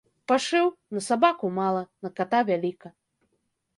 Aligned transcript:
Пашыў: 0.29 0.69
на 0.95 1.03
сабаку‒ 1.09 1.45
мала, 1.59 1.83
на 2.09 2.13
ката‒ 2.21 2.39
вяліка 2.51 2.87